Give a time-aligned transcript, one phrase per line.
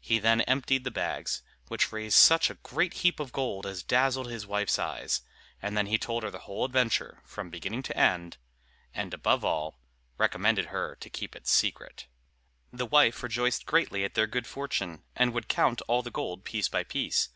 [0.00, 4.28] He then emptied the bags, which raised such a great heap of gold as dazzled
[4.28, 5.20] his wife's eyes,
[5.62, 8.36] and then he told her the whole adventure from beginning to end,
[8.92, 9.78] and, above all,
[10.18, 12.08] recommended her to keep it secret.
[12.72, 16.66] The wife rejoiced greatly at their good fortune, and would count all the gold piece
[16.68, 17.28] by piece.